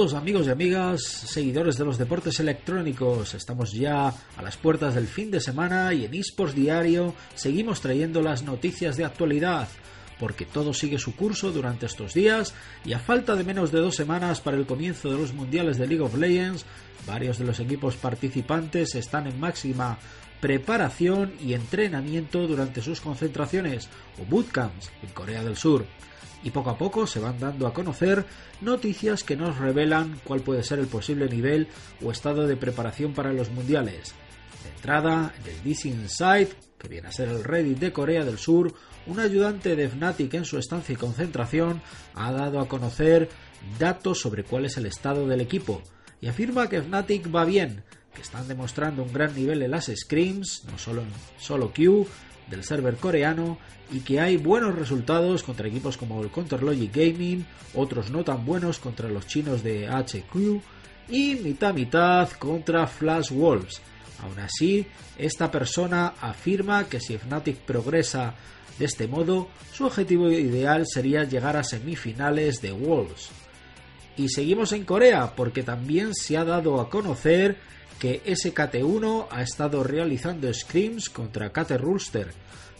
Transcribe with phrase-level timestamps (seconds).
[0.00, 3.34] Saludos amigos y amigas, seguidores de los deportes electrónicos.
[3.34, 8.22] Estamos ya a las puertas del fin de semana y en eSports Diario seguimos trayendo
[8.22, 9.68] las noticias de actualidad,
[10.18, 13.94] porque todo sigue su curso durante estos días y a falta de menos de dos
[13.94, 16.64] semanas para el comienzo de los mundiales de League of Legends,
[17.06, 19.98] varios de los equipos participantes están en máxima
[20.40, 23.88] preparación y entrenamiento durante sus concentraciones
[24.20, 25.86] o bootcamps en Corea del Sur
[26.42, 28.24] y poco a poco se van dando a conocer
[28.60, 31.68] noticias que nos revelan cuál puede ser el posible nivel
[32.02, 34.14] o estado de preparación para los mundiales.
[34.62, 38.38] De entrada, en el DC Insight, que viene a ser el Reddit de Corea del
[38.38, 38.74] Sur,
[39.06, 41.82] un ayudante de Fnatic en su estancia y concentración
[42.14, 43.28] ha dado a conocer
[43.78, 45.82] datos sobre cuál es el estado del equipo
[46.20, 47.82] y afirma que Fnatic va bien,
[48.20, 52.06] están demostrando un gran nivel en las scrims, no solo en solo Q,
[52.48, 53.58] del server coreano
[53.92, 58.78] y que hay buenos resultados contra equipos como el Counterlogic Gaming, otros no tan buenos
[58.78, 60.62] contra los chinos de HQ
[61.08, 63.80] y mitad mitad contra Flash Wolves.
[64.22, 68.34] Aún así, esta persona afirma que si Fnatic progresa
[68.78, 73.30] de este modo, su objetivo ideal sería llegar a semifinales de Wolves.
[74.20, 77.56] Y seguimos en Corea porque también se ha dado a conocer
[77.98, 82.30] que SKT1 ha estado realizando scrims contra KT Rooster,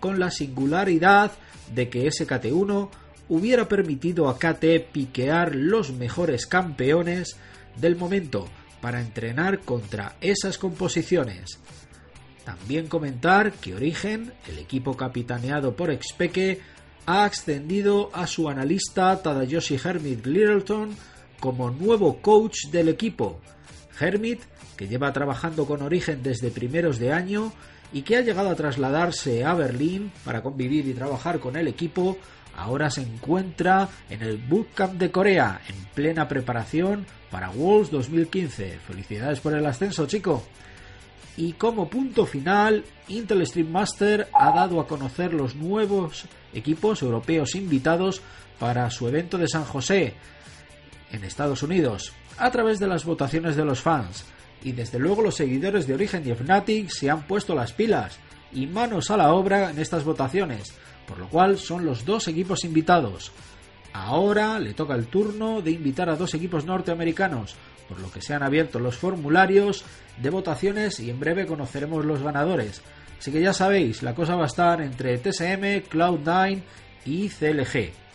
[0.00, 1.32] con la singularidad
[1.74, 2.88] de que SKT1
[3.28, 7.36] hubiera permitido a KT piquear los mejores campeones
[7.76, 8.48] del momento
[8.80, 11.60] para entrenar contra esas composiciones.
[12.46, 16.62] También comentar que Origen, el equipo capitaneado por Expeke,
[17.04, 20.96] ha ascendido a su analista Tadayoshi Hermit Littleton
[21.40, 23.40] como nuevo coach del equipo.
[23.98, 24.42] Hermit,
[24.76, 27.52] que lleva trabajando con Origen desde primeros de año
[27.92, 32.18] y que ha llegado a trasladarse a Berlín para convivir y trabajar con el equipo,
[32.56, 38.78] ahora se encuentra en el Bootcamp de Corea, en plena preparación para Worlds 2015.
[38.86, 40.42] Felicidades por el ascenso, chico.
[41.38, 46.24] Y como punto final, Intel Stream Master ha dado a conocer los nuevos
[46.54, 48.22] equipos europeos invitados
[48.58, 50.14] para su evento de San José
[51.12, 54.24] en Estados Unidos, a través de las votaciones de los fans.
[54.62, 58.18] Y desde luego los seguidores de Origen y Fnatic se han puesto las pilas
[58.52, 60.72] y manos a la obra en estas votaciones,
[61.06, 63.32] por lo cual son los dos equipos invitados.
[63.92, 67.56] Ahora le toca el turno de invitar a dos equipos norteamericanos,
[67.88, 69.84] por lo que se han abierto los formularios
[70.20, 72.82] de votaciones y en breve conoceremos los ganadores.
[73.18, 76.60] Así que ya sabéis, la cosa va a estar entre TSM, Cloud9
[77.06, 78.05] y CLG.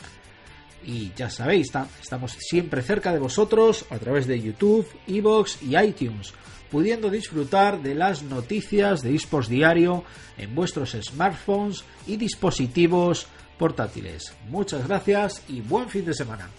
[0.86, 1.68] Y ya sabéis,
[2.02, 6.34] estamos siempre cerca de vosotros a través de YouTube, Evox y iTunes,
[6.72, 10.03] pudiendo disfrutar de las noticias de eSports Diario
[10.38, 13.28] en vuestros smartphones y dispositivos
[13.59, 14.34] portátiles.
[14.50, 16.50] Muchas gracias y buen fin de semana.